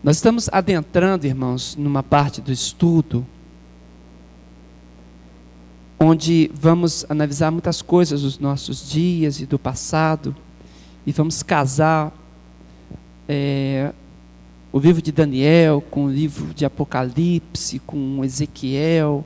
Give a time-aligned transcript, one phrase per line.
[0.00, 3.26] Nós estamos adentrando, irmãos, numa parte do estudo
[5.98, 10.34] onde vamos analisar muitas coisas dos nossos dias e do passado
[11.06, 12.12] e vamos casar
[13.28, 13.92] é,
[14.72, 19.24] o livro de Daniel com o livro de Apocalipse, com Ezequiel,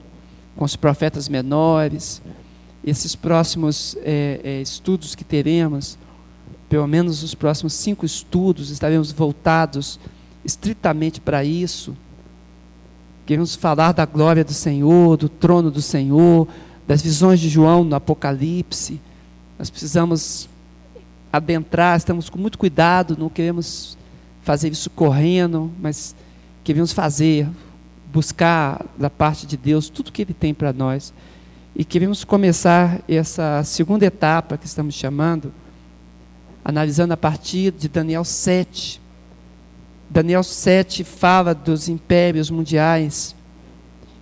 [0.55, 2.21] com os profetas menores.
[2.85, 5.97] Esses próximos é, é, estudos que teremos,
[6.69, 9.99] pelo menos os próximos cinco estudos, estaremos voltados
[10.47, 11.97] estritamente para isso.
[13.27, 16.47] Queremos falar da glória do Senhor, do trono do Senhor,
[16.87, 19.01] das visões de João no Apocalipse.
[19.59, 20.49] Nós precisamos
[21.33, 23.99] adentrar, estamos com muito cuidado, não queremos
[24.43, 26.15] fazer isso correndo, mas
[26.63, 27.49] queremos fazer,
[28.13, 31.13] buscar da parte de Deus tudo que Ele tem para nós.
[31.75, 35.53] E queremos começar essa segunda etapa que estamos chamando,
[36.65, 39.06] analisando a partir de Daniel 7.
[40.09, 43.35] Daniel 7 fala dos impérios mundiais.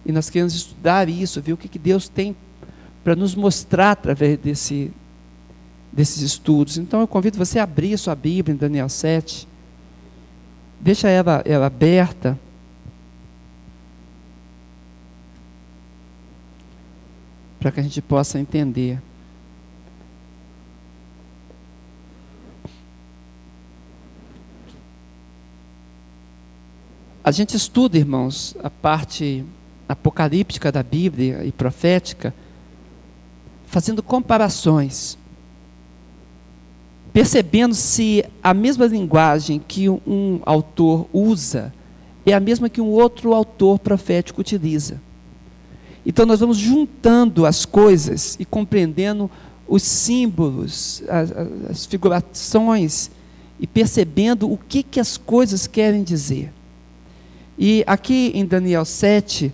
[0.04, 2.36] E nós queremos estudar isso, ver o que, que Deus tem
[3.02, 4.90] para nos mostrar através desse,
[5.92, 6.78] desses estudos.
[6.78, 9.46] Então eu convido você a abrir sua Bíblia em Daniel 7.
[10.80, 12.38] Deixa ela, ela aberta.
[17.60, 19.00] Para que a gente possa entender.
[27.24, 29.46] A gente estuda, irmãos, a parte
[29.88, 32.34] apocalíptica da Bíblia e profética,
[33.64, 35.16] fazendo comparações,
[37.14, 41.72] percebendo se a mesma linguagem que um autor usa
[42.26, 45.00] é a mesma que um outro autor profético utiliza.
[46.04, 49.30] Então nós vamos juntando as coisas e compreendendo
[49.66, 51.32] os símbolos, as,
[51.70, 53.10] as figurações
[53.58, 56.52] e percebendo o que, que as coisas querem dizer.
[57.58, 59.52] E aqui em Daniel 7,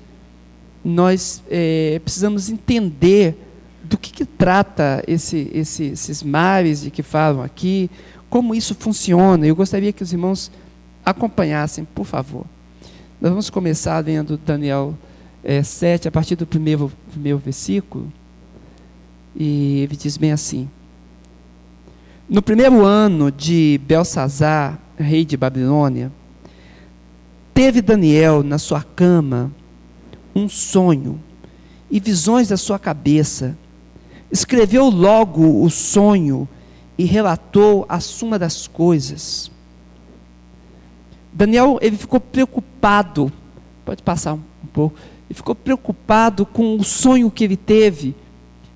[0.84, 3.36] nós é, precisamos entender
[3.82, 7.90] do que, que trata esse, esse, esses mares de que falam aqui,
[8.28, 9.46] como isso funciona.
[9.46, 10.50] Eu gostaria que os irmãos
[11.04, 12.46] acompanhassem, por favor.
[13.20, 14.94] Nós vamos começar lendo Daniel
[15.44, 18.10] é, 7, a partir do primeiro, primeiro versículo.
[19.36, 20.68] E ele diz bem assim:
[22.28, 26.10] No primeiro ano de Belsazar, rei de Babilônia,
[27.62, 29.52] Teve Daniel na sua cama
[30.34, 31.20] um sonho
[31.90, 33.54] e visões da sua cabeça.
[34.32, 36.48] Escreveu logo o sonho
[36.96, 39.50] e relatou a suma das coisas.
[41.30, 43.30] Daniel, ele ficou preocupado,
[43.84, 44.40] pode passar um
[44.72, 44.98] pouco,
[45.28, 48.16] ele ficou preocupado com o sonho que ele teve.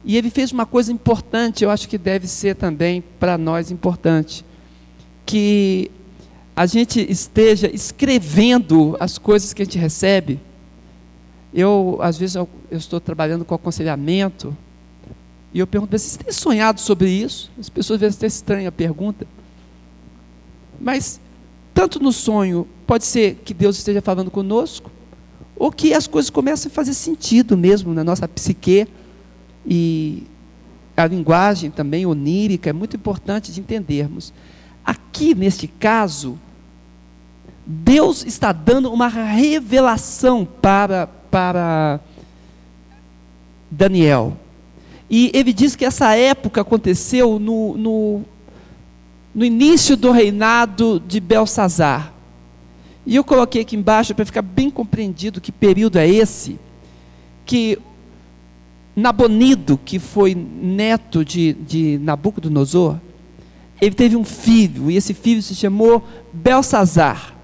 [0.04, 4.44] E ele fez uma coisa importante, eu acho que deve ser também para nós importante,
[5.24, 5.90] que
[6.56, 10.40] a gente esteja escrevendo as coisas que a gente recebe.
[11.52, 14.56] Eu, às vezes, eu, eu estou trabalhando com aconselhamento
[15.54, 17.50] e eu pergunto, vocês têm sonhado sobre isso?
[17.58, 19.24] As pessoas às vezes até estranham a pergunta.
[20.80, 21.20] Mas,
[21.72, 24.90] tanto no sonho, pode ser que Deus esteja falando conosco,
[25.56, 28.88] ou que as coisas começam a fazer sentido mesmo na nossa psique.
[29.64, 30.24] E
[30.96, 34.32] a linguagem também onírica é muito importante de entendermos.
[35.14, 36.36] Aqui, neste caso,
[37.64, 42.00] Deus está dando uma revelação para, para
[43.70, 44.36] Daniel.
[45.08, 48.22] E ele diz que essa época aconteceu no, no,
[49.32, 52.12] no início do reinado de Belsazar.
[53.06, 56.58] E eu coloquei aqui embaixo para ficar bem compreendido que período é esse,
[57.46, 57.78] que
[58.96, 62.98] Nabonido, que foi neto de, de Nabucodonosor,
[63.84, 66.02] ele teve um filho, e esse filho se chamou
[66.32, 67.34] Belsazar.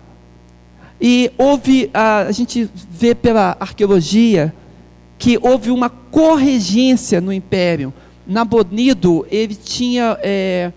[1.01, 4.55] E houve, a, a gente vê pela arqueologia,
[5.19, 7.93] que houve uma corregência no império.
[8.27, 10.73] Nabonido, ele tinha, é,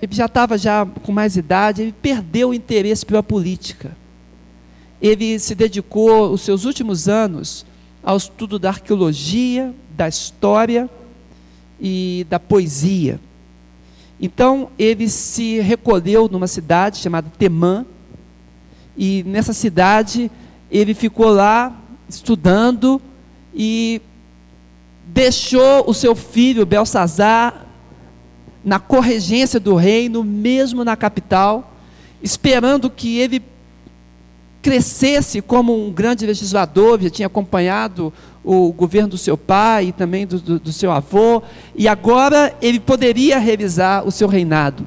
[0.00, 3.96] ele já estava já com mais idade, ele perdeu o interesse pela política.
[5.02, 7.66] Ele se dedicou os seus últimos anos
[8.04, 10.88] ao estudo da arqueologia, da história
[11.80, 13.18] e da poesia.
[14.20, 17.84] Então ele se recolheu numa cidade chamada Temã,
[18.96, 20.30] e nessa cidade
[20.70, 21.74] ele ficou lá
[22.08, 23.00] estudando
[23.54, 24.00] e
[25.06, 27.66] deixou o seu filho Belsazar
[28.64, 31.72] na corregência do reino, mesmo na capital,
[32.22, 33.42] esperando que ele
[34.66, 40.26] crescesse como um grande legislador, já tinha acompanhado o governo do seu pai e também
[40.26, 41.40] do, do, do seu avô,
[41.76, 44.84] e agora ele poderia realizar o seu reinado.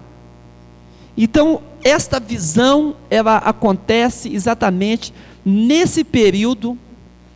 [1.15, 5.13] Então, esta visão ela acontece exatamente
[5.45, 6.77] nesse período.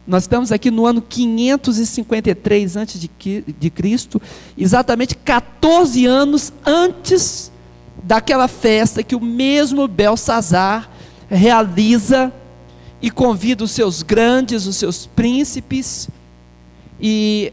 [0.06, 3.10] Nós estamos aqui no ano 553 antes de,
[3.57, 4.22] de Cristo,
[4.57, 7.50] exatamente 14 anos antes
[8.04, 10.89] daquela festa que o mesmo Belsazar
[11.30, 12.31] realiza
[13.02, 16.10] e convida os seus grandes, os seus príncipes,
[17.00, 17.52] e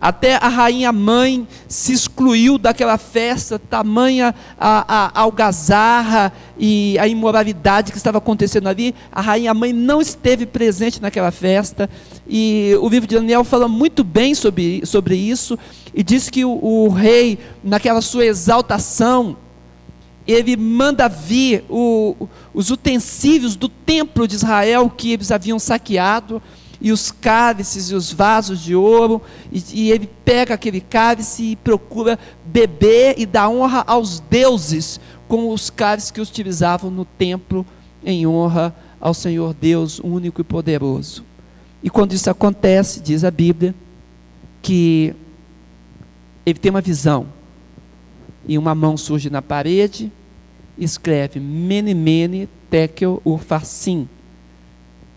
[0.00, 7.90] até a rainha mãe se excluiu daquela festa, tamanha a, a, algazarra e a imoralidade
[7.90, 8.94] que estava acontecendo ali.
[9.10, 11.90] A rainha mãe não esteve presente naquela festa.
[12.28, 15.58] E o livro de Daniel fala muito bem sobre, sobre isso.
[15.92, 19.36] E diz que o, o rei, naquela sua exaltação,
[20.28, 26.42] ele manda vir o, os utensílios do templo de Israel que eles haviam saqueado
[26.78, 29.20] e os cálices e os vasos de ouro,
[29.50, 35.50] e, e, ele pega aquele cálice e procura beber e dar honra aos deuses com
[35.50, 37.66] os cálices que utilizavam no templo
[38.04, 41.24] em honra ao Senhor Deus único e poderoso.
[41.82, 43.74] E quando isso acontece, diz a Bíblia,
[44.62, 45.14] que
[46.46, 47.26] ele tem uma visão,
[48.46, 50.10] e uma mão surge na parede,
[50.78, 54.08] escreve Mene Mene Tekel Urfacim,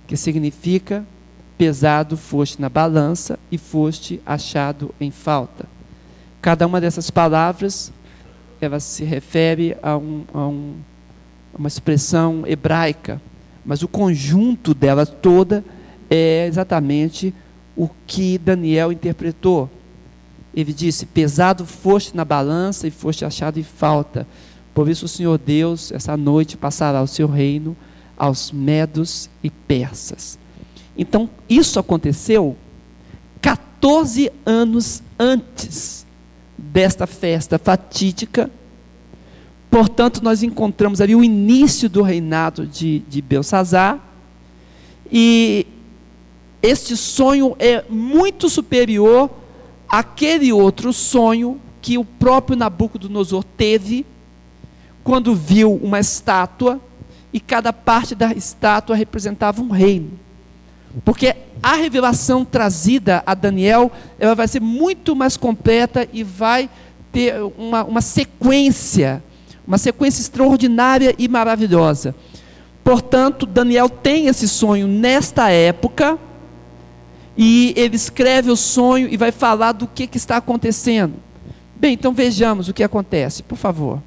[0.07, 1.05] que significa
[1.57, 5.65] pesado foste na balança e foste achado em falta.
[6.41, 7.93] Cada uma dessas palavras,
[8.59, 10.73] ela se refere a, um, a, um,
[11.53, 13.21] uma expressão hebraica,
[13.63, 15.63] mas o conjunto dela toda
[16.09, 17.33] é exatamente
[17.75, 19.69] o que Daniel interpretou.
[20.53, 24.27] Ele disse: Pesado foste na balança e foste achado em falta.
[24.73, 27.75] Por isso, o Senhor Deus, essa noite, passará o seu reino
[28.17, 30.39] aos medos e persas.
[30.97, 32.55] Então, isso aconteceu
[33.41, 36.05] 14 anos antes
[36.57, 38.49] desta festa fatídica.
[39.69, 43.99] Portanto, nós encontramos ali o início do reinado de, de Belsazar.
[45.11, 45.65] E
[46.61, 49.29] este sonho é muito superior
[49.89, 54.05] àquele outro sonho que o próprio Nabucodonosor teve
[55.03, 56.79] quando viu uma estátua
[57.33, 60.11] e cada parte da estátua representava um reino.
[61.05, 66.69] Porque a revelação trazida a Daniel, ela vai ser muito mais completa e vai
[67.11, 69.23] ter uma, uma sequência,
[69.65, 72.13] uma sequência extraordinária e maravilhosa.
[72.83, 76.17] Portanto, Daniel tem esse sonho nesta época,
[77.37, 81.13] e ele escreve o sonho e vai falar do que, que está acontecendo.
[81.75, 84.01] Bem, então vejamos o que acontece, por favor.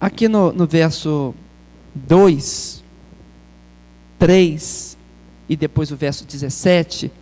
[0.00, 1.34] Aqui no, no verso
[1.94, 2.82] 2,
[4.18, 4.96] 3
[5.46, 7.12] e depois o verso 17,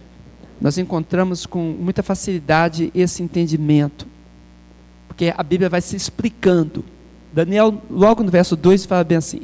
[0.61, 4.07] nós encontramos com muita facilidade esse entendimento.
[5.09, 6.85] Porque a Bíblia vai se explicando.
[7.33, 9.41] Daniel, logo no verso 2, fala bem assim: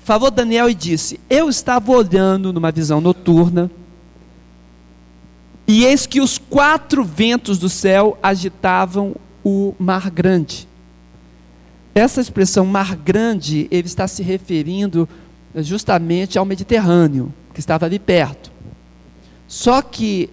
[0.00, 3.70] Falou Daniel e disse: Eu estava olhando numa visão noturna,
[5.64, 10.66] e eis que os quatro ventos do céu agitavam o mar grande
[11.94, 15.08] essa expressão mar grande, ele está se referindo
[15.56, 18.50] justamente ao Mediterrâneo, que estava ali perto.
[19.46, 20.28] Só que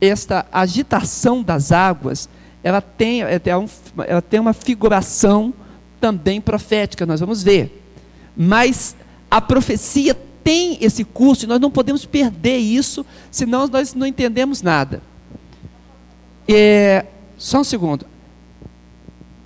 [0.00, 2.28] esta agitação das águas,
[2.62, 5.54] ela tem, ela tem uma figuração
[6.00, 7.82] também profética, nós vamos ver.
[8.36, 8.96] Mas
[9.30, 14.62] a profecia tem esse curso e nós não podemos perder isso, senão nós não entendemos
[14.62, 15.00] nada.
[16.48, 17.06] É,
[17.38, 18.06] só um segundo.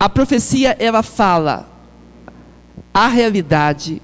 [0.00, 1.68] A profecia ela fala
[2.94, 4.00] a realidade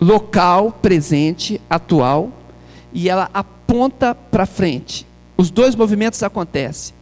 [0.00, 2.32] local, presente, atual,
[2.92, 5.06] e ela aponta para frente.
[5.36, 6.92] Os dois movimentos acontecem.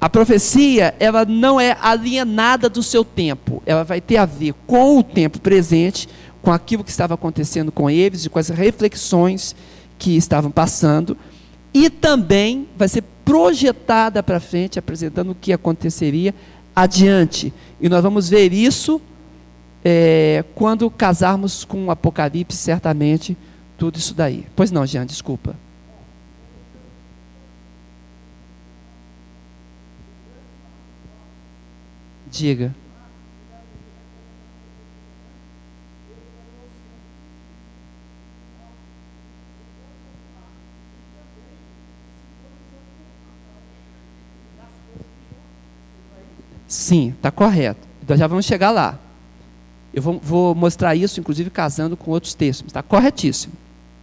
[0.00, 4.98] A profecia, ela não é alienada do seu tempo, ela vai ter a ver com
[4.98, 6.08] o tempo presente,
[6.40, 9.54] com aquilo que estava acontecendo com eles e com as reflexões
[9.98, 11.18] que estavam passando,
[11.74, 16.34] e também vai ser projetada para frente, apresentando o que aconteceria
[16.82, 17.52] adiante.
[17.80, 19.00] E nós vamos ver isso
[19.84, 23.36] é, quando casarmos com o Apocalipse, certamente,
[23.76, 24.46] tudo isso daí.
[24.54, 25.54] Pois não, Jean, desculpa.
[32.30, 32.74] Diga.
[46.88, 47.86] Sim, está correto.
[48.08, 48.98] Nós já vamos chegar lá.
[49.92, 52.66] Eu vou, vou, mostrar isso, inclusive, casando com outros textos.
[52.66, 53.52] Está corretíssimo.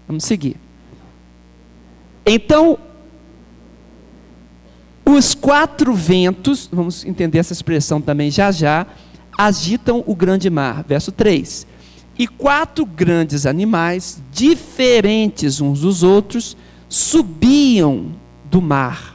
[0.07, 0.55] Vamos seguir.
[2.23, 2.77] Então,
[5.03, 8.85] Os quatro ventos, vamos entender essa expressão também já já,
[9.35, 10.83] agitam o grande mar.
[10.87, 11.65] Verso 3.
[12.19, 16.55] E quatro grandes animais, diferentes uns dos outros,
[16.87, 18.11] subiam
[18.45, 19.14] do mar.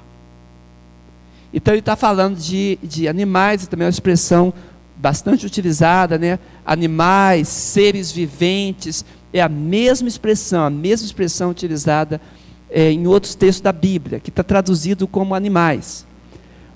[1.52, 4.52] Então ele está falando de, de animais, também é uma expressão
[4.96, 6.38] bastante utilizada, né?
[6.64, 12.20] Animais, seres viventes, é a mesma expressão, a mesma expressão utilizada
[12.70, 16.06] é, em outros textos da Bíblia, que está traduzido como animais.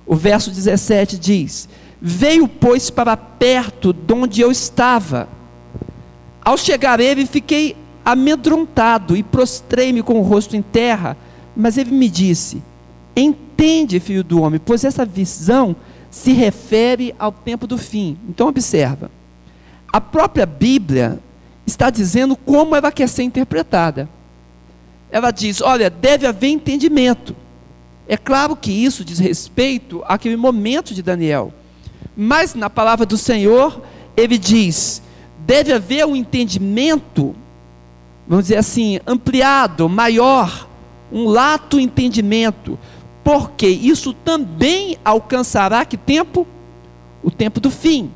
[0.07, 1.69] O verso 17 diz:
[2.01, 5.29] Veio, pois, para perto de onde eu estava.
[6.45, 11.17] Ao chegar ele, fiquei amedrontado e prostrei-me com o rosto em terra.
[11.57, 12.63] Mas ele me disse:
[13.55, 15.77] Entende, filho do homem, pois essa visão
[16.11, 18.19] se refere ao tempo do fim.
[18.29, 19.11] Então, observa.
[19.93, 21.21] A própria Bíblia
[21.65, 24.09] está dizendo como ela quer ser interpretada.
[25.11, 27.37] Ela diz: olha, deve haver entendimento.
[28.09, 31.53] É claro que isso diz respeito àquele momento de Daniel.
[32.17, 33.81] Mas na palavra do Senhor,
[34.17, 35.01] ele diz:
[35.47, 37.35] deve haver um entendimento,
[38.27, 40.69] vamos dizer assim, ampliado, maior,
[41.13, 42.77] um lato entendimento,
[43.25, 46.47] porque isso também alcançará que tempo?
[47.23, 48.13] O tempo do fim.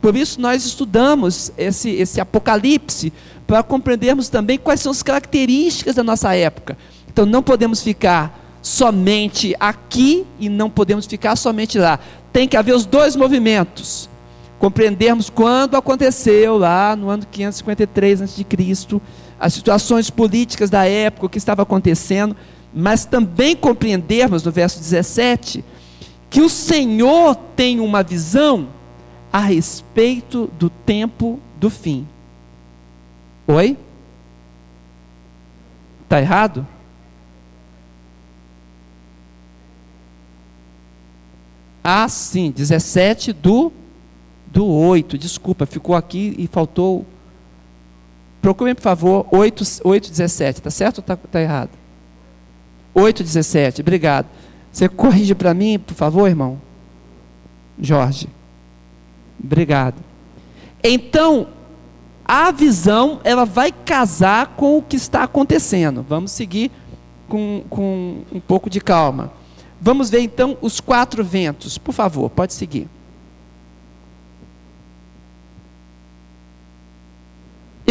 [0.00, 3.12] Por isso nós estudamos esse, esse Apocalipse,
[3.46, 6.78] para compreendermos também quais são as características da nossa época.
[7.12, 11.98] Então não podemos ficar somente aqui e não podemos ficar somente lá.
[12.32, 14.08] Tem que haver os dois movimentos.
[14.58, 18.44] Compreendermos quando aconteceu lá no ano 553 a.C.,
[19.38, 22.36] as situações políticas da época, o que estava acontecendo,
[22.72, 25.64] mas também compreendermos no verso 17
[26.30, 28.68] que o Senhor tem uma visão
[29.32, 32.06] a respeito do tempo do fim.
[33.46, 33.76] Oi?
[36.04, 36.66] Está errado?
[41.84, 43.72] Ah, sim, 17 do,
[44.46, 45.18] do 8.
[45.18, 47.04] Desculpa, ficou aqui e faltou.
[48.40, 50.58] Procure, por favor, 8, 8 17.
[50.60, 51.81] Está certo ou está tá errado?
[52.94, 53.80] 8, 17.
[53.80, 54.26] Obrigado.
[54.70, 56.60] Você corrige para mim, por favor, irmão?
[57.80, 58.28] Jorge.
[59.42, 59.96] Obrigado.
[60.82, 61.48] Então,
[62.24, 66.04] a visão, ela vai casar com o que está acontecendo.
[66.08, 66.70] Vamos seguir
[67.28, 69.32] com, com um pouco de calma.
[69.80, 71.76] Vamos ver então os quatro ventos.
[71.76, 72.88] Por favor, pode seguir.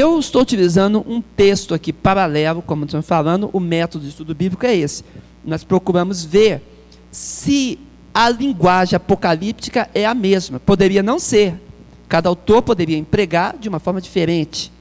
[0.01, 4.65] Eu estou utilizando um texto aqui paralelo, como estamos falando, o método de estudo bíblico
[4.65, 5.03] é esse.
[5.45, 6.59] Nós procuramos ver
[7.11, 7.77] se
[8.11, 10.59] a linguagem apocalíptica é a mesma.
[10.59, 11.53] Poderia não ser.
[12.09, 14.71] Cada autor poderia empregar de uma forma diferente.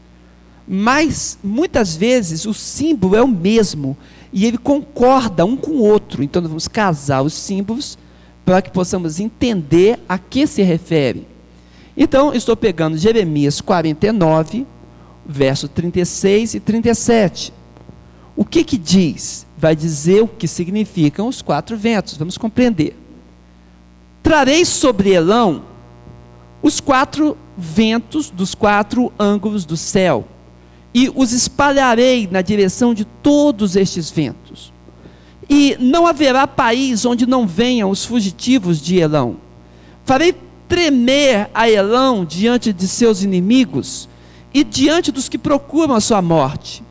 [0.66, 3.98] Mas, muitas vezes, o símbolo é o mesmo.
[4.32, 6.22] E ele concorda um com o outro.
[6.22, 7.98] Então, nós vamos casar os símbolos
[8.42, 11.28] para que possamos entender a que se refere.
[11.94, 14.66] Então, estou pegando Jeremias 49,
[15.24, 17.52] verso 36 e 37.
[18.36, 19.46] O que que diz?
[19.56, 22.16] Vai dizer o que significam os quatro ventos.
[22.16, 22.96] Vamos compreender.
[24.22, 25.64] Trarei sobre Elão
[26.62, 30.26] os quatro ventos dos quatro ângulos do céu,
[30.92, 34.72] e os espalharei na direção de todos estes ventos.
[35.48, 39.36] E não haverá país onde não venham os fugitivos de Elão.
[40.04, 40.34] Farei
[40.68, 44.08] tremer a Elão diante de seus inimigos
[44.52, 46.82] e diante dos que procuram a sua morte.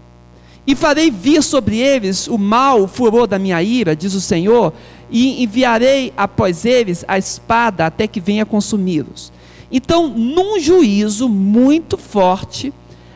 [0.65, 4.73] E farei vir sobre eles o mal, o furor da minha ira, diz o Senhor,
[5.09, 9.31] e enviarei após eles a espada até que venha consumi-los.
[9.71, 12.73] Então, num juízo muito forte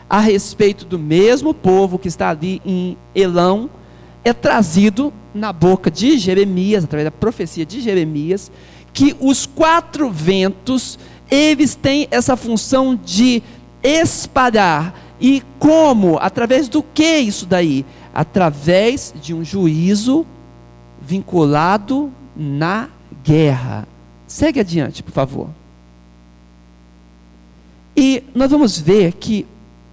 [0.09, 3.69] a respeito do mesmo povo que está ali em Elão,
[4.23, 8.51] é trazido na boca de Jeremias, através da profecia de Jeremias,
[8.93, 13.41] que os quatro ventos, eles têm essa função de
[13.83, 14.95] espalhar.
[15.19, 16.17] E como?
[16.17, 17.85] Através do que isso daí?
[18.13, 20.25] Através de um juízo
[21.01, 22.89] vinculado na
[23.23, 23.87] guerra.
[24.25, 25.49] Segue adiante, por favor.
[27.95, 29.45] E nós vamos ver que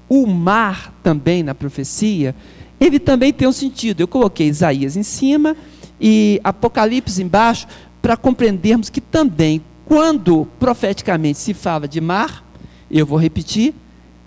[0.08, 2.34] o mar também na profecia,
[2.80, 4.00] ele também tem um sentido.
[4.00, 5.54] Eu coloquei Isaías em cima
[6.00, 7.66] e Apocalipse embaixo
[8.00, 12.49] para compreendermos que também, quando profeticamente se fala de mar,
[12.98, 13.74] eu vou repetir,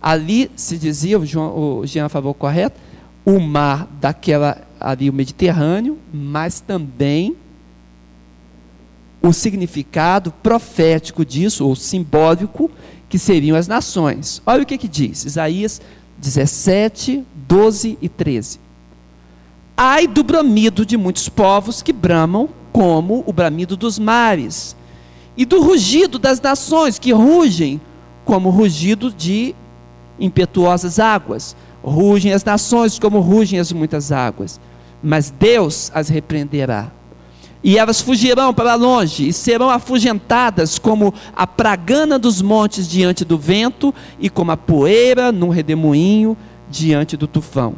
[0.02, 2.80] ali se dizia, o, João, o Jean falou correto,
[3.26, 7.36] o mar daquela ali o Mediterrâneo, mas também
[9.22, 12.70] o significado profético disso, ou simbólico,
[13.08, 14.42] que seriam as nações.
[14.46, 15.82] Olha o que, que diz, Isaías
[16.18, 18.60] 17, 12 e 13.
[19.78, 24.76] Ai do bramido de muitos povos que bramam como o bramido dos mares,
[25.38, 27.80] e do rugido das nações que rugem,
[28.26, 29.56] como rugido de
[30.20, 31.56] impetuosas águas.
[31.84, 34.60] Rugem as nações como rugem as muitas águas,
[35.02, 36.92] mas Deus as repreenderá.
[37.64, 43.38] E elas fugirão para longe e serão afugentadas como a pragana dos montes diante do
[43.38, 46.36] vento e como a poeira num redemoinho
[46.70, 47.76] diante do tufão.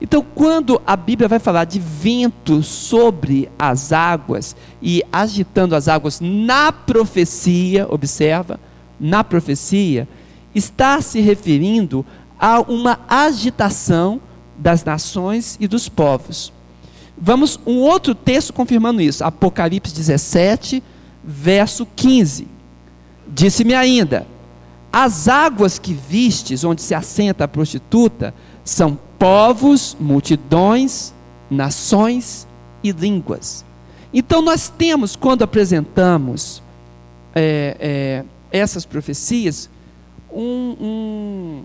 [0.00, 6.20] Então, quando a Bíblia vai falar de vento sobre as águas e agitando as águas
[6.20, 8.60] na profecia, observa,
[8.98, 10.08] na profecia,
[10.54, 12.04] está se referindo
[12.38, 14.20] a uma agitação
[14.56, 16.52] das nações e dos povos.
[17.16, 20.82] Vamos um outro texto confirmando isso, Apocalipse 17,
[21.24, 22.46] verso 15.
[23.26, 24.26] Disse-me ainda:
[24.92, 31.12] As águas que vistes, onde se assenta a prostituta, são povos, multidões,
[31.50, 32.46] nações
[32.82, 33.64] e línguas.
[34.12, 36.62] Então nós temos, quando apresentamos
[37.34, 39.68] é, é, essas profecias,
[40.32, 41.64] um, um,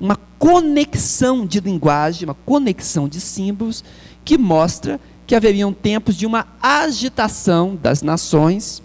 [0.00, 3.84] uma conexão de linguagem, uma conexão de símbolos,
[4.24, 8.82] que mostra que haveriam tempos de uma agitação das nações,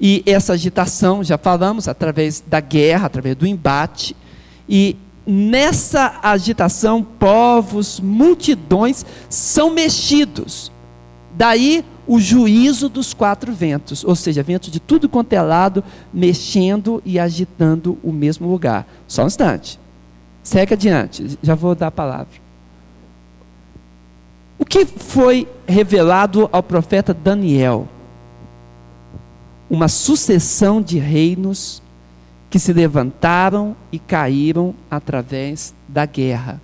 [0.00, 4.16] e essa agitação, já falamos, através da guerra, através do embate,
[4.68, 10.70] e nessa agitação, povos, multidões são mexidos.
[11.36, 15.82] Daí o juízo dos quatro ventos, ou seja, ventos de tudo quanto é lado,
[16.12, 18.86] mexendo e agitando o mesmo lugar.
[19.08, 19.78] Só um instante.
[20.42, 22.44] Segue adiante, já vou dar a palavra.
[24.58, 27.88] O que foi revelado ao profeta Daniel?
[29.68, 31.82] Uma sucessão de reinos
[32.50, 36.60] que se levantaram e caíram através da guerra.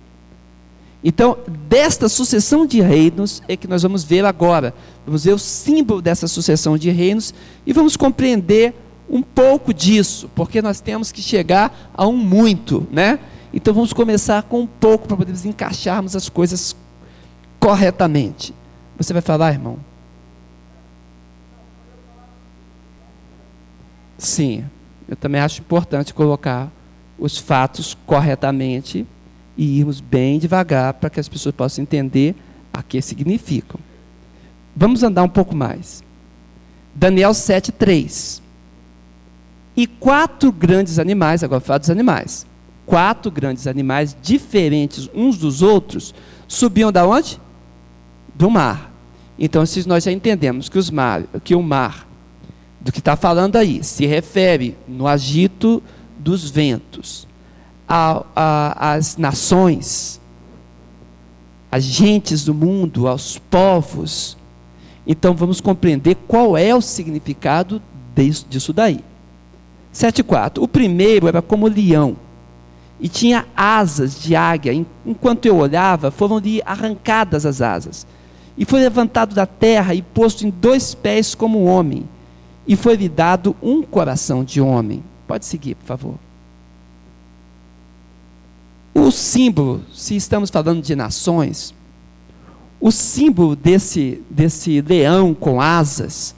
[1.03, 4.73] Então, desta sucessão de reinos é que nós vamos ver agora.
[5.05, 7.33] Vamos ver o símbolo dessa sucessão de reinos
[7.65, 8.75] e vamos compreender
[9.09, 13.19] um pouco disso, porque nós temos que chegar a um muito, né?
[13.53, 16.75] Então vamos começar com um pouco para podermos encaixarmos as coisas
[17.59, 18.53] corretamente.
[18.97, 19.79] Você vai falar, irmão?
[24.17, 24.63] Sim,
[25.09, 26.71] eu também acho importante colocar
[27.17, 29.05] os fatos corretamente
[29.57, 32.35] e irmos bem devagar para que as pessoas possam entender
[32.73, 33.79] a que significam.
[34.75, 36.03] Vamos andar um pouco mais.
[36.93, 38.41] Daniel 7:3.
[39.75, 42.45] E quatro grandes animais, agora fala dos animais.
[42.85, 46.13] Quatro grandes animais diferentes uns dos outros
[46.47, 47.39] subiam da onde?
[48.35, 48.91] Do mar.
[49.39, 52.07] Então, se nós já entendemos que, os mar, que o mar,
[52.79, 55.81] do que está falando aí, se refere no agito
[56.19, 57.27] dos ventos,
[57.93, 60.21] às nações,
[61.69, 64.37] às gentes do mundo, aos povos.
[65.05, 67.81] Então vamos compreender qual é o significado
[68.49, 69.03] disso daí.
[69.93, 70.61] 7,4.
[70.61, 72.15] O primeiro era como leão
[72.99, 74.85] e tinha asas de águia.
[75.05, 78.05] Enquanto eu olhava, foram-lhe arrancadas as asas.
[78.55, 82.07] E foi levantado da terra e posto em dois pés como homem.
[82.67, 85.03] E foi-lhe dado um coração de homem.
[85.27, 86.30] Pode seguir, por favor.
[88.93, 91.73] O símbolo, se estamos falando de nações,
[92.79, 96.35] o símbolo desse, desse leão com asas,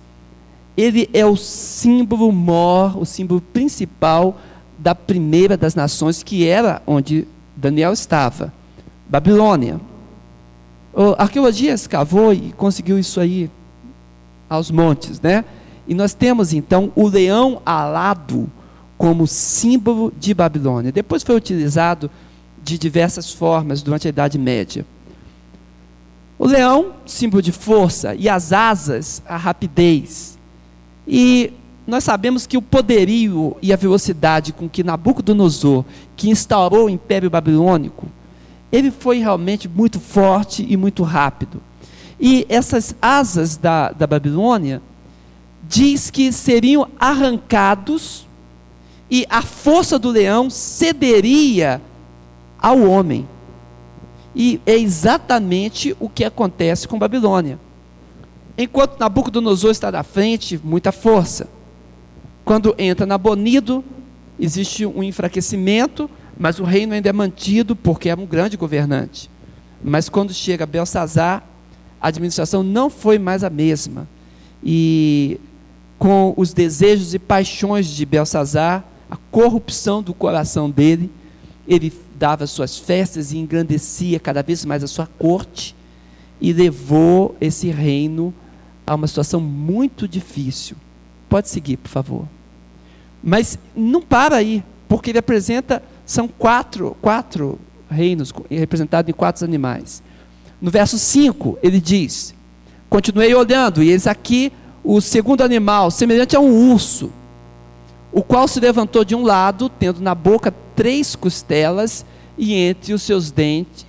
[0.75, 4.37] ele é o símbolo maior, o símbolo principal
[4.77, 8.51] da primeira das nações, que era onde Daniel estava,
[9.07, 9.79] Babilônia.
[11.17, 13.49] A arqueologia escavou e conseguiu isso aí
[14.49, 15.45] aos montes, né?
[15.87, 18.49] E nós temos então o leão alado
[18.97, 20.91] como símbolo de Babilônia.
[20.91, 22.09] Depois foi utilizado
[22.63, 24.85] de diversas formas durante a Idade Média.
[26.39, 30.37] O leão, símbolo de força, e as asas, a rapidez.
[31.07, 31.53] E
[31.85, 35.83] nós sabemos que o poderio e a velocidade com que Nabucodonosor,
[36.15, 38.07] que instaurou o Império Babilônico,
[38.71, 41.61] ele foi realmente muito forte e muito rápido.
[42.19, 44.81] E essas asas da, da Babilônia
[45.67, 48.27] diz que seriam arrancados
[49.09, 51.81] e a força do leão cederia
[52.63, 53.27] ao homem.
[54.33, 57.59] E é exatamente o que acontece com Babilônia.
[58.57, 61.49] Enquanto Nabucodonosor está na frente, muita força.
[62.45, 63.83] Quando entra Nabonido,
[64.39, 69.29] existe um enfraquecimento, mas o reino ainda é mantido porque é um grande governante.
[69.83, 71.43] Mas quando chega Belsazar,
[71.99, 74.07] a administração não foi mais a mesma.
[74.63, 75.39] E
[75.99, 81.11] com os desejos e paixões de Belsazar, a corrupção do coração dele,
[81.67, 81.91] ele
[82.23, 85.75] dava suas festas e engrandecia cada vez mais a sua corte.
[86.39, 88.33] e levou esse reino
[88.85, 90.75] a uma situação muito difícil.
[91.29, 92.27] Pode seguir, por favor.
[93.21, 97.59] Mas não para aí, porque ele apresenta, são quatro, quatro
[97.89, 100.01] reinos representados em quatro animais.
[100.61, 102.33] No verso 5, ele diz:
[102.89, 104.51] Continuei olhando, e eis aqui
[104.83, 107.11] o segundo animal, semelhante a um urso,
[108.11, 112.05] o qual se levantou de um lado, tendo na boca três costelas
[112.37, 113.85] e entre os seus dentes,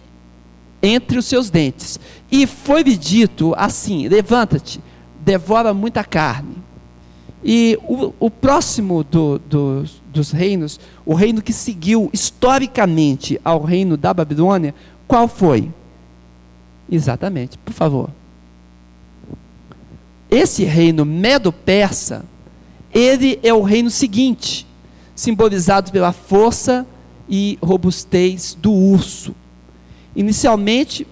[0.82, 1.98] entre os seus dentes.
[2.30, 4.80] E foi-lhe dito assim: Levanta-te,
[5.20, 6.56] devora muita carne.
[7.44, 13.96] E o, o próximo do, do, dos reinos, o reino que seguiu historicamente ao reino
[13.96, 14.74] da Babilônia,
[15.06, 15.70] qual foi?
[16.90, 18.10] Exatamente, por favor.
[20.30, 22.24] Esse reino medo-persa,
[22.92, 24.66] ele é o reino seguinte,
[25.14, 26.86] simbolizado pela força
[27.28, 29.34] e robustez do urso.
[30.14, 31.06] Inicialmente,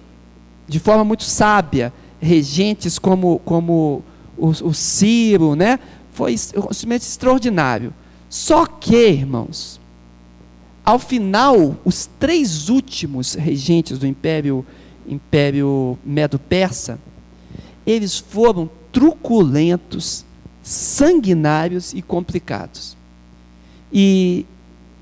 [0.67, 4.03] de forma muito sábia, regentes como, como
[4.37, 5.79] o, o Ciro, né?
[6.13, 7.93] foi simplesmente extraordinário.
[8.29, 9.79] Só que, irmãos,
[10.85, 14.65] ao final, os três últimos regentes do Império,
[15.07, 16.99] Império Medo-Persa,
[17.85, 20.25] eles foram truculentos,
[20.61, 22.95] sanguinários e complicados.
[23.91, 24.45] E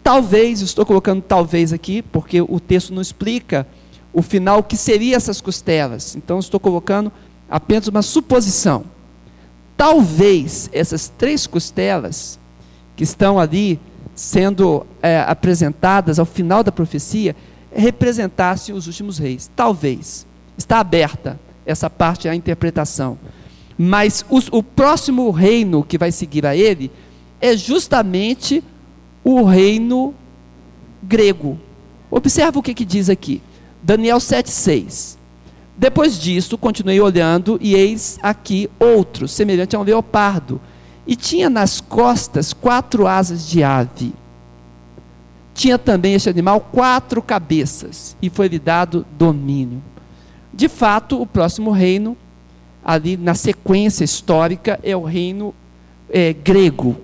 [0.04, 3.68] talvez, estou colocando talvez aqui, porque o texto não explica
[4.14, 6.16] o final, que seriam essas costelas.
[6.16, 7.12] Então, estou colocando
[7.50, 8.84] apenas uma suposição.
[9.78, 12.40] Talvez essas três costelas
[12.96, 13.80] que estão ali
[14.14, 17.36] sendo é, apresentadas ao final da profecia
[17.74, 19.50] representassem os últimos reis.
[19.56, 20.28] Talvez.
[20.58, 23.18] Está aberta essa parte à interpretação.
[23.78, 26.92] Mas os, o próximo reino que vai seguir a ele
[27.40, 28.64] é justamente
[29.24, 30.14] o reino
[31.02, 31.60] grego.
[32.10, 33.42] Observa o que, que diz aqui.
[33.82, 35.18] Daniel 7,6.
[35.78, 40.62] Depois disso, continuei olhando, e eis aqui outro, semelhante a um leopardo,
[41.08, 44.14] e tinha nas costas quatro asas de ave.
[45.56, 49.82] Tinha também este animal quatro cabeças, e foi-lhe dado domínio.
[50.54, 52.16] De fato, o próximo reino,
[52.84, 55.54] ali na sequência histórica, é o reino
[56.10, 56.98] é, grego.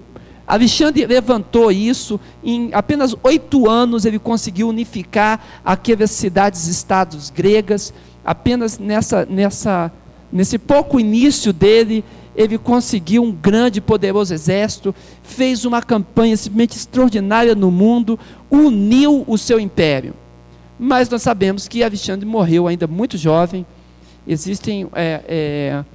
[0.47, 9.25] Alexandre levantou isso, em apenas oito anos ele conseguiu unificar aquelas cidades-estados gregas, apenas nessa,
[9.25, 9.91] nessa,
[10.31, 12.01] nesse pouco início dele,
[12.33, 18.17] ele conseguiu um grande e poderoso exército, fez uma campanha simplesmente extraordinária no mundo,
[18.49, 20.13] uniu o seu império.
[20.79, 23.65] Mas nós sabemos que Alexandre morreu ainda muito jovem,
[24.25, 25.85] existem é, é,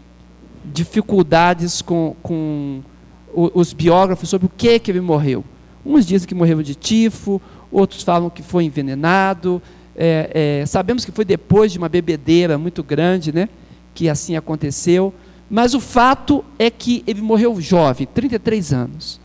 [0.64, 2.82] dificuldades com, com
[3.34, 5.44] os biógrafos sobre o que, que ele morreu.
[5.84, 7.40] Uns dizem que morreu de tifo,
[7.70, 9.60] outros falam que foi envenenado,
[9.96, 13.48] é, é, sabemos que foi depois de uma bebedeira muito grande, né,
[13.94, 15.12] que assim aconteceu.
[15.50, 19.20] Mas o fato é que ele morreu jovem, 33 anos.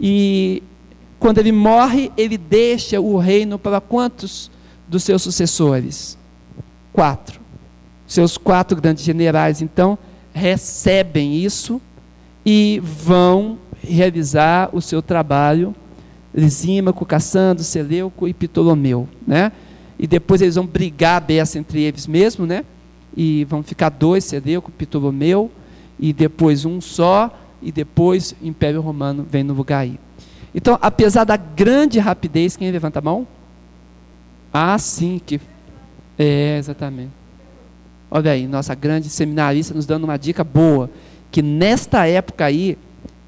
[0.00, 0.62] E
[1.18, 4.50] quando ele morre, ele deixa o reino para quantos
[4.88, 6.16] dos seus sucessores?
[6.92, 7.40] Quatro.
[8.06, 9.98] Seus quatro grandes generais, então,
[10.32, 11.80] recebem isso
[12.46, 15.74] e vão realizar o seu trabalho.
[16.32, 19.50] Lisímaco, Cassandro, Seleuco e Ptolomeu, né?
[19.98, 22.64] e depois eles vão brigar a beça entre eles mesmos, né?
[23.16, 25.50] E vão ficar dois, Seleuco, Ptolomeu,
[25.98, 29.98] e depois um só, e depois o Império Romano vem no lugar aí.
[30.54, 33.26] Então, apesar da grande rapidez, quem levanta a mão?
[34.52, 35.40] Ah, sim, que
[36.18, 37.12] é exatamente.
[38.10, 40.90] Olha aí, nossa grande seminarista nos dando uma dica boa,
[41.36, 42.78] que nesta época aí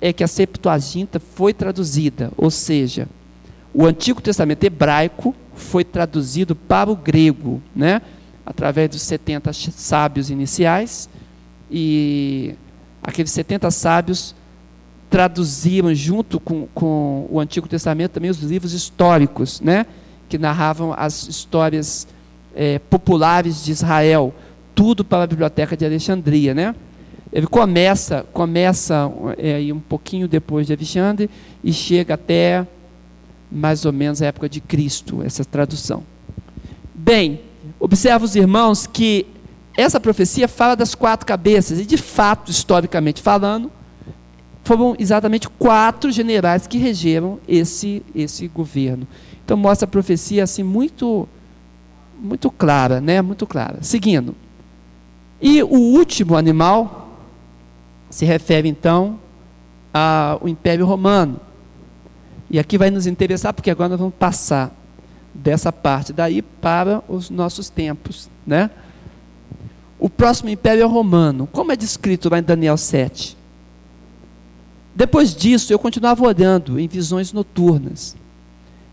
[0.01, 3.07] é que a Septuaginta foi traduzida, ou seja,
[3.75, 8.01] o Antigo Testamento hebraico foi traduzido para o grego, né?
[8.47, 11.07] através dos 70 sábios iniciais,
[11.71, 12.55] e
[13.03, 14.35] aqueles 70 sábios
[15.11, 19.85] traduziram, junto com, com o Antigo Testamento, também os livros históricos, né?
[20.31, 22.09] que narravam as histórias
[22.57, 24.35] é, populares de Israel,
[24.75, 26.55] tudo para a biblioteca de Alexandria.
[26.55, 26.75] Né?
[27.33, 31.29] Ele começa, começa é, um pouquinho depois de Alexandre
[31.63, 32.67] e chega até
[33.51, 36.03] mais ou menos a época de Cristo, essa tradução.
[36.95, 37.41] Bem,
[37.79, 39.27] observa os irmãos que
[39.77, 43.71] essa profecia fala das quatro cabeças, e de fato, historicamente falando,
[44.65, 49.07] foram exatamente quatro generais que regeram esse, esse governo.
[49.45, 51.29] Então mostra a profecia assim muito
[52.21, 53.23] muito clara, né?
[53.23, 53.79] Muito clara.
[53.81, 54.35] Seguindo.
[55.41, 57.08] E o último animal
[58.11, 59.19] se refere então
[59.93, 61.41] ao Império Romano.
[62.51, 64.75] E aqui vai nos interessar, porque agora nós vamos passar
[65.35, 68.29] dessa parte daí para os nossos tempos.
[68.47, 68.71] Né?
[69.99, 73.37] o próximo império é romano, como é descrito lá em Daniel 7.
[74.95, 78.17] Depois disso, eu continuava olhando em visões noturnas.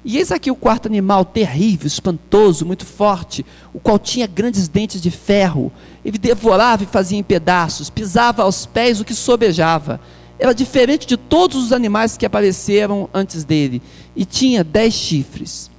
[0.08, 5.02] E eis aqui o quarto animal, terrível, espantoso, muito forte, o qual tinha grandes dentes
[5.02, 5.72] de ferro.
[6.06, 10.00] Ele devorava e fazia em pedaços, pisava aos pés o que sobejava.
[10.38, 13.82] Era diferente de todos os animais que apareceram antes dele,
[14.16, 15.72] e tinha dez chifres.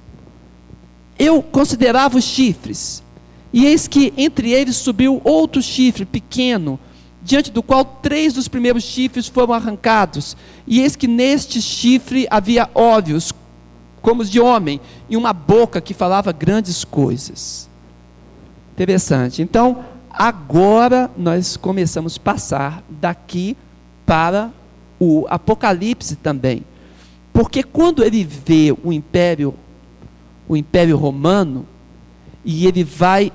[1.17, 3.01] Eu considerava os chifres,
[3.53, 6.77] e eis que entre eles subiu outro chifre pequeno,
[7.23, 10.35] diante do qual três dos primeiros chifres foram arrancados.
[10.67, 13.31] E eis que neste chifre havia olhos
[14.07, 17.69] como os de homem, e uma boca que falava grandes coisas.
[18.71, 19.41] Interessante.
[19.41, 23.57] Então, agora nós começamos a passar daqui
[24.05, 24.49] para
[24.97, 26.63] o Apocalipse também.
[27.33, 29.53] Porque quando ele vê o império,
[30.47, 31.67] o império romano,
[32.45, 33.29] e ele vai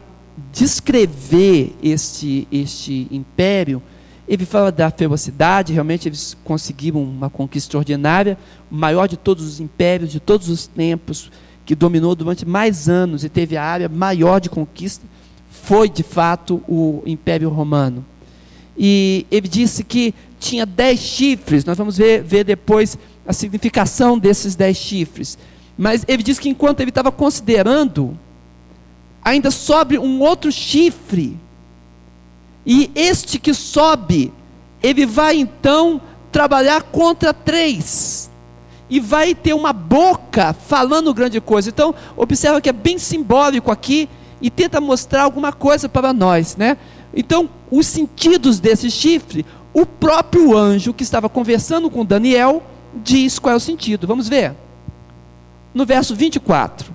[0.51, 3.83] descrever este, este império,
[4.27, 8.39] ele fala da ferocidade, realmente eles conseguiram uma conquista extraordinária,
[8.71, 11.31] o maior de todos os impérios, de todos os tempos,
[11.65, 15.05] que dominou durante mais anos e teve a área maior de conquista,
[15.51, 18.05] foi de fato o Império Romano.
[18.77, 24.55] E ele disse que tinha dez chifres, nós vamos ver, ver depois a significação desses
[24.57, 25.39] dez chifres.
[25.77, 28.19] Mas ele disse que enquanto ele estava considerando,
[29.23, 31.37] ainda sobe um outro chifre
[32.65, 34.33] e este que sobe,
[34.83, 38.31] ele vai então trabalhar contra três.
[38.89, 41.71] E vai ter uma boca falando grande coisa.
[41.71, 44.09] Então, observa que é bem simbólico aqui
[44.41, 46.77] e tenta mostrar alguma coisa para nós, né?
[47.15, 52.63] Então, os sentidos desse chifre, o próprio anjo que estava conversando com Daniel
[52.95, 54.07] diz qual é o sentido.
[54.07, 54.55] Vamos ver.
[55.73, 56.93] No verso 24.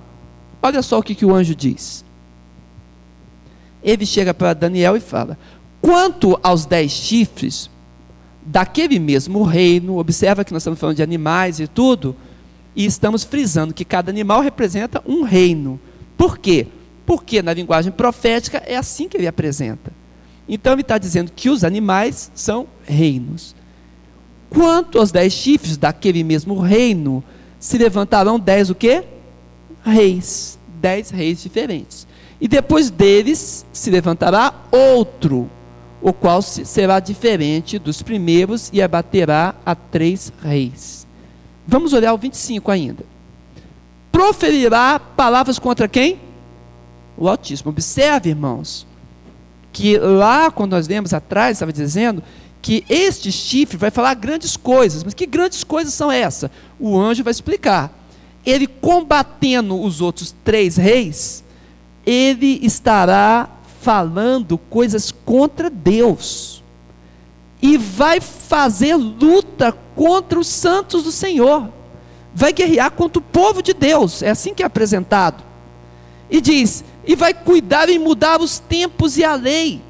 [0.61, 2.05] Olha só o que, que o anjo diz.
[3.83, 5.37] Ele chega para Daniel e fala:
[5.81, 7.69] Quanto aos dez chifres,
[8.45, 12.15] daquele mesmo reino, observa que nós estamos falando de animais e tudo,
[12.75, 15.79] e estamos frisando que cada animal representa um reino.
[16.17, 16.67] Por quê?
[17.05, 19.91] Porque na linguagem profética é assim que ele apresenta.
[20.47, 23.55] Então ele está dizendo que os animais são reinos.
[24.49, 27.23] Quanto aos dez chifres daquele mesmo reino,
[27.59, 29.03] se levantarão dez o quê?
[29.83, 30.57] Reis.
[30.79, 32.07] Dez reis diferentes.
[32.39, 35.49] E depois deles se levantará outro
[36.01, 41.07] o qual será diferente dos primeiros e abaterá a três reis.
[41.65, 43.03] Vamos olhar o 25 ainda.
[44.11, 46.19] Proferirá palavras contra quem?
[47.17, 47.71] O Altíssimo.
[47.71, 48.87] Observe, irmãos,
[49.73, 52.23] que lá, quando nós lemos atrás, estava dizendo
[52.61, 55.03] que este chifre vai falar grandes coisas.
[55.03, 56.49] Mas que grandes coisas são essas?
[56.79, 57.93] O anjo vai explicar.
[58.45, 61.43] Ele combatendo os outros três reis,
[62.05, 63.49] ele estará
[63.87, 66.61] falando coisas contra Deus.
[67.61, 71.69] E vai fazer luta contra os santos do Senhor.
[72.35, 74.21] Vai guerrear contra o povo de Deus.
[74.21, 75.41] É assim que é apresentado.
[76.29, 79.81] E diz: e vai cuidar em mudar os tempos e a lei.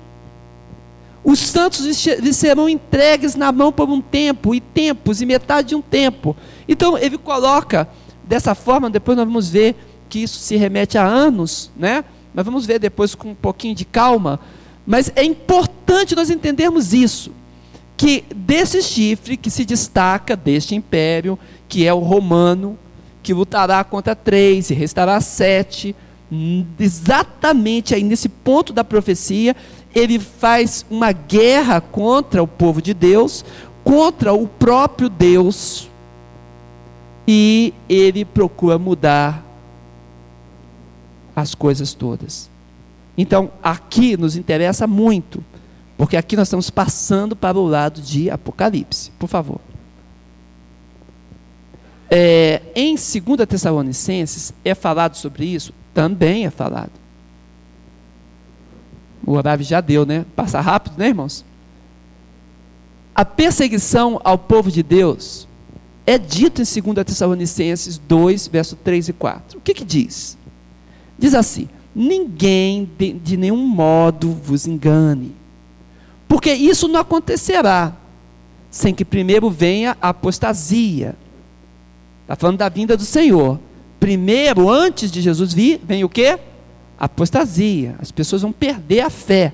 [1.23, 1.83] Os santos
[2.19, 6.37] lhes serão entregues na mão por um tempo, e tempos, e metade de um tempo.
[6.67, 7.89] Então ele coloca
[8.23, 9.75] dessa forma, depois nós vamos ver
[10.07, 12.05] que isso se remete a anos, né?
[12.37, 14.39] Mas vamos ver depois com um pouquinho de calma.
[14.85, 17.31] Mas é importante nós entendermos isso.
[17.97, 22.77] Que desse chifre que se destaca deste império, que é o romano,
[23.23, 25.95] que lutará contra três e restará sete,
[26.79, 29.55] exatamente aí nesse ponto da profecia,
[29.95, 33.43] ele faz uma guerra contra o povo de Deus,
[33.83, 35.89] contra o próprio Deus,
[37.27, 39.43] e ele procura mudar
[41.37, 42.49] as coisas todas.
[43.15, 45.43] Então, aqui nos interessa muito,
[45.95, 49.11] porque aqui nós estamos passando para o lado de Apocalipse.
[49.19, 49.61] Por favor.
[52.09, 55.71] É, em 2 Tessalonicenses é falado sobre isso?
[55.93, 56.91] Também é falado.
[59.23, 60.25] O horário já deu, né?
[60.35, 61.45] Passa rápido, né, irmãos?
[63.13, 65.47] A perseguição ao povo de Deus
[66.03, 69.59] é dito em 2 Tessalonicenses 2, verso 3 e 4.
[69.59, 70.36] O que, que diz?
[71.17, 75.35] Diz assim: ninguém de, de nenhum modo vos engane,
[76.27, 77.95] porque isso não acontecerá
[78.69, 81.15] sem que primeiro venha a apostasia.
[82.21, 83.59] Está falando da vinda do Senhor.
[83.99, 86.37] Primeiro, antes de Jesus vir, vem o quê?
[86.99, 87.95] Apostasia.
[87.99, 89.53] As pessoas vão perder a fé.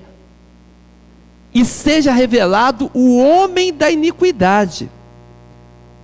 [1.54, 4.90] E seja revelado o homem da iniquidade,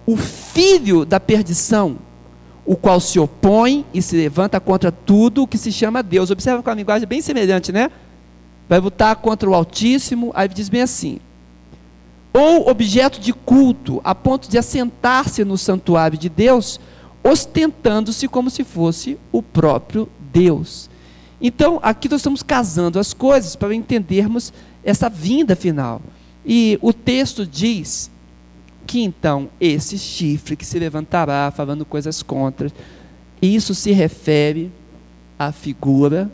[0.06, 1.98] o filho da perdição,
[2.70, 6.30] o qual se opõe e se levanta contra tudo o que se chama Deus.
[6.30, 7.90] Observa com a linguagem bem semelhante, né?
[8.70, 11.20] vai lutar contra o Altíssimo, aí diz bem assim:
[12.32, 16.80] ou objeto de culto, a ponto de assentar-se no santuário de Deus,
[17.24, 20.88] ostentando-se como se fosse o próprio Deus.
[21.42, 24.54] Então, aqui nós estamos casando as coisas para entendermos
[24.84, 26.02] essa vinda final.
[26.46, 28.12] E o texto diz
[28.90, 32.72] que então esse chifre que se levantará falando coisas contra,
[33.40, 34.72] isso se refere
[35.38, 36.28] à figura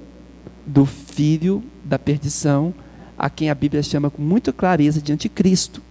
[0.65, 2.73] do filho da perdição,
[3.17, 5.81] a quem a Bíblia chama com muita clareza de anticristo.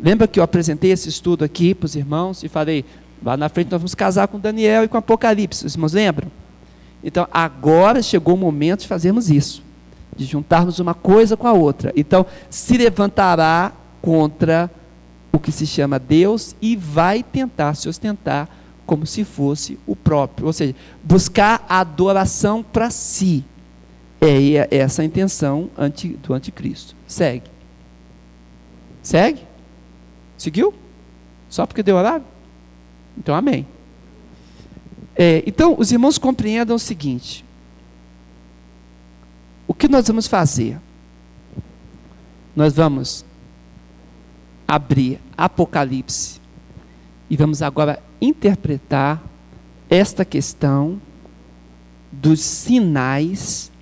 [0.00, 2.86] Lembra que eu apresentei esse estudo aqui para os irmãos e falei,
[3.22, 6.30] lá na frente nós vamos casar com Daniel e com Apocalipse, os irmãos lembram?
[7.04, 9.62] Então, agora chegou o momento de fazermos isso,
[10.16, 11.92] de juntarmos uma coisa com a outra.
[11.94, 14.70] Então, se levantará contra
[15.32, 18.48] o que se chama Deus e vai tentar se ostentar
[18.86, 23.44] como se fosse o próprio, ou seja, buscar a adoração para si.
[24.20, 25.70] É essa a intenção
[26.22, 26.96] do anticristo.
[27.06, 27.50] Segue.
[29.02, 29.42] Segue?
[30.36, 30.74] Seguiu?
[31.48, 32.24] Só porque deu horário?
[33.16, 33.66] Então, amém.
[35.14, 37.44] É, então, os irmãos compreendam o seguinte:
[39.66, 40.78] o que nós vamos fazer?
[42.56, 43.24] Nós vamos
[44.68, 46.38] abrir Apocalipse
[47.30, 49.22] e vamos agora interpretar
[49.88, 51.00] esta questão
[52.12, 53.72] dos sinais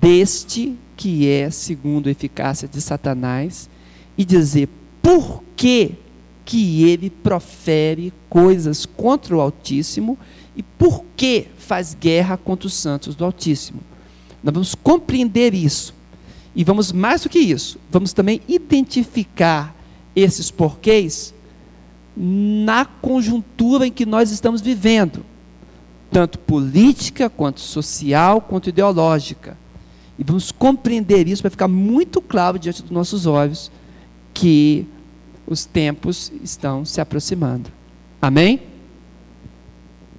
[0.00, 3.70] deste que é segundo a eficácia de Satanás
[4.18, 4.68] e dizer
[5.02, 5.94] por que
[6.44, 10.18] que ele profere coisas contra o Altíssimo
[10.56, 13.80] e por que faz guerra contra os santos do Altíssimo.
[14.42, 15.94] Nós vamos compreender isso.
[16.56, 19.79] E vamos mais do que isso, vamos também identificar
[20.14, 21.34] esses porquês
[22.16, 25.24] na conjuntura em que nós estamos vivendo,
[26.10, 29.56] tanto política, quanto social, quanto ideológica.
[30.18, 33.70] E vamos compreender isso para ficar muito claro diante dos nossos olhos
[34.34, 34.86] que
[35.46, 37.70] os tempos estão se aproximando.
[38.20, 38.60] Amém?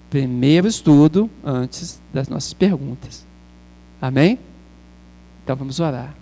[0.10, 3.26] Primeiro estudo antes das nossas perguntas.
[4.02, 4.40] Amém?
[5.44, 6.21] Então vamos orar.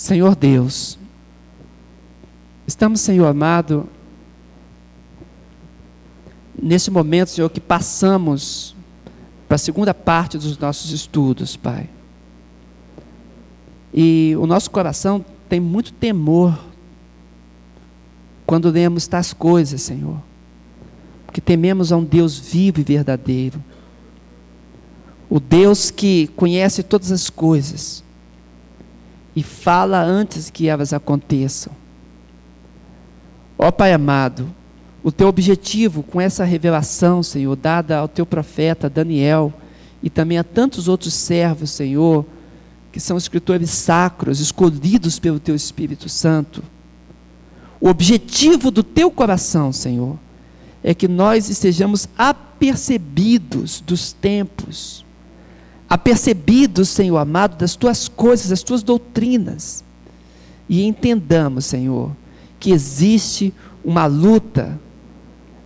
[0.00, 0.98] Senhor Deus,
[2.66, 3.86] estamos, Senhor amado,
[6.60, 8.74] nesse momento, Senhor, que passamos
[9.46, 11.86] para a segunda parte dos nossos estudos, Pai.
[13.92, 16.58] E o nosso coração tem muito temor
[18.46, 20.16] quando lemos tais coisas, Senhor.
[21.26, 23.62] Porque tememos a um Deus vivo e verdadeiro.
[25.28, 28.02] O Deus que conhece todas as coisas
[29.34, 31.72] e fala antes que elas aconteçam.
[33.58, 34.52] Ó Pai amado,
[35.02, 39.52] o teu objetivo com essa revelação, Senhor, dada ao teu profeta Daniel
[40.02, 42.24] e também a tantos outros servos, Senhor,
[42.92, 46.62] que são escritores sacros, escolhidos pelo teu Espírito Santo.
[47.80, 50.18] O objetivo do teu coração, Senhor,
[50.82, 55.04] é que nós estejamos apercebidos dos tempos,
[55.90, 59.84] apercebidos, Senhor amado, das tuas coisas, das tuas doutrinas,
[60.68, 62.12] e entendamos, Senhor,
[62.60, 63.52] que existe
[63.84, 64.78] uma luta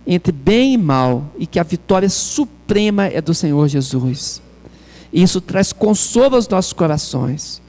[0.07, 4.41] entre bem e mal e que a vitória suprema é do Senhor Jesus.
[5.13, 7.61] E isso traz consolo aos nossos corações.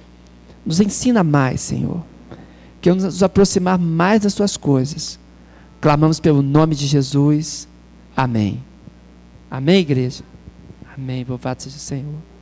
[0.64, 2.02] Nos ensina mais, Senhor.
[2.80, 5.18] Que nos aproximar mais das tuas coisas.
[5.80, 7.68] Clamamos pelo nome de Jesus.
[8.16, 8.62] Amém.
[9.50, 10.24] Amém, igreja?
[10.96, 11.24] Amém.
[11.28, 12.35] Louvado seja o Senhor.